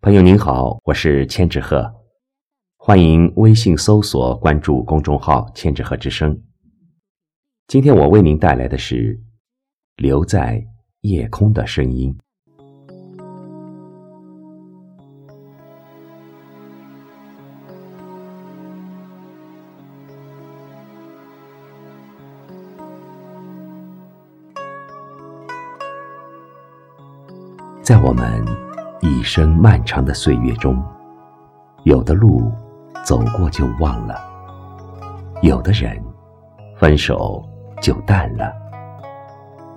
[0.00, 1.92] 朋友您好，我是千纸鹤，
[2.76, 6.40] 欢迎微信搜索关注公众号“千纸鹤之声”。
[7.66, 9.20] 今天我为您带来的是
[9.96, 10.64] 留在
[11.00, 12.16] 夜空的声音。
[27.82, 28.77] 在我们。
[29.00, 30.82] 一生漫长的岁月中，
[31.84, 32.52] 有的路
[33.04, 34.20] 走过就忘了，
[35.40, 36.02] 有的人
[36.76, 37.42] 分手
[37.80, 38.52] 就淡了。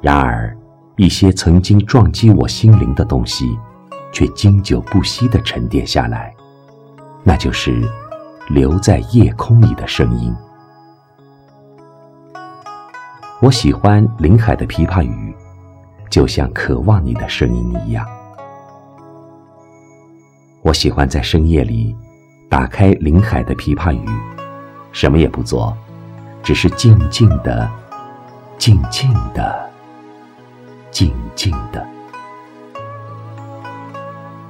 [0.00, 0.56] 然而，
[0.96, 3.58] 一些曾经撞击我心灵的东西，
[4.12, 6.32] 却经久不息地沉淀下来，
[7.24, 7.82] 那就是
[8.48, 10.32] 留在夜空里的声音。
[13.40, 15.34] 我喜欢林海的琵琶语，
[16.08, 18.06] 就像渴望你的声音一样。
[20.68, 21.96] 我喜欢在深夜里
[22.46, 24.04] 打开林海的琵琶语，
[24.92, 25.74] 什么也不做，
[26.42, 27.66] 只是静静的、
[28.58, 29.70] 静静的、
[30.90, 31.82] 静静的，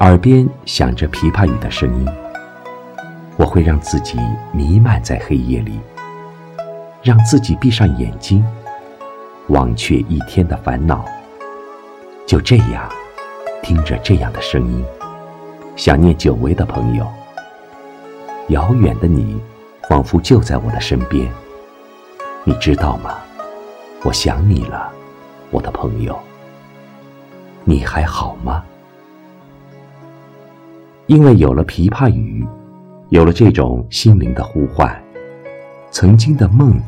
[0.00, 2.06] 耳边响着琵琶语的声音。
[3.38, 4.18] 我会让自己
[4.52, 5.80] 弥漫在黑夜里，
[7.02, 8.44] 让自己闭上眼睛，
[9.48, 11.06] 忘却一天的烦恼。
[12.26, 12.86] 就这样，
[13.62, 14.84] 听着这样的声音。
[15.74, 17.06] 想念久违的朋友，
[18.48, 19.40] 遥远的你，
[19.88, 21.26] 仿佛就在我的身边。
[22.44, 23.18] 你知道吗？
[24.02, 24.92] 我想你了，
[25.50, 26.18] 我的朋友。
[27.64, 28.62] 你还好吗？
[31.06, 32.46] 因为有了琵琶语，
[33.08, 35.02] 有了这种心灵的呼唤，
[35.90, 36.78] 曾经的梦，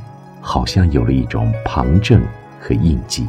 [0.40, 2.22] 好像有了一种旁证
[2.60, 3.26] 和印记。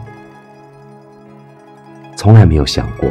[2.17, 3.09] 从来没有想过，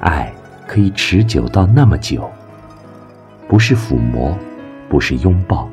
[0.00, 0.32] 爱。
[0.66, 2.28] 可以持久到那么久，
[3.48, 4.36] 不是抚摸，
[4.88, 5.68] 不是拥抱，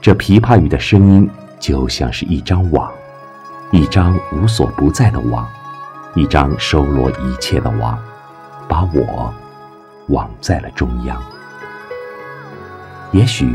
[0.00, 2.90] 这琵琶语的声音就像是一张网，
[3.72, 5.48] 一张无所不在的网，
[6.14, 7.98] 一张收罗一切的网，
[8.68, 9.32] 把我
[10.08, 11.20] 网在了中央。
[13.12, 13.50] 也许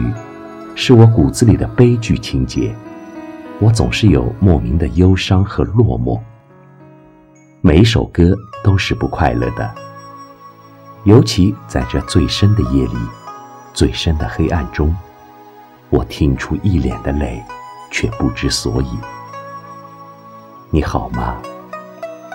[0.75, 2.75] 是我骨子里的悲剧情节，
[3.59, 6.19] 我总是有莫名的忧伤和落寞。
[7.61, 9.73] 每一首歌都是不快乐的。
[11.05, 12.97] 尤其在这最深的夜里，
[13.75, 14.93] 最深的黑暗中，
[15.91, 17.43] 我听出一脸的泪，
[17.91, 18.87] 却不知所以。
[20.71, 21.37] 你好吗？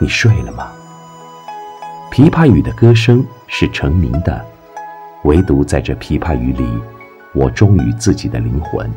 [0.01, 0.71] 你睡了吗？
[2.13, 4.47] 琵琶语的歌声是成名的，
[5.25, 6.81] 唯独在这琵琶语里，
[7.35, 8.89] 我忠于自己的灵魂。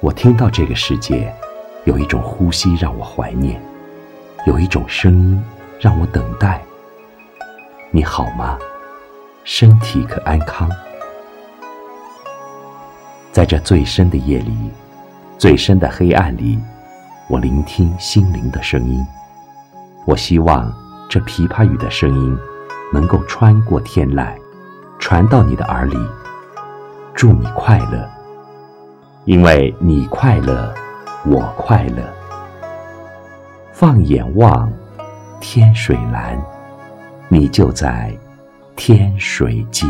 [0.00, 1.30] 我听到这个世界，
[1.84, 3.62] 有一种呼吸让我怀念，
[4.46, 5.44] 有一种声音
[5.78, 6.62] 让我等待。
[7.94, 8.58] 你好吗？
[9.44, 10.66] 身体可安康？
[13.30, 14.70] 在这最深的夜里，
[15.36, 16.58] 最深的黑暗里，
[17.28, 19.04] 我聆听心灵的声音。
[20.06, 20.72] 我希望
[21.06, 22.38] 这琵琶语的声音
[22.94, 24.32] 能够穿过天籁，
[24.98, 25.98] 传到你的耳里。
[27.14, 28.08] 祝你快乐，
[29.26, 30.74] 因为你快乐，
[31.26, 32.02] 我快乐。
[33.70, 34.72] 放眼望，
[35.40, 36.42] 天水蓝。
[37.32, 38.14] 你就在
[38.76, 39.88] 天水间。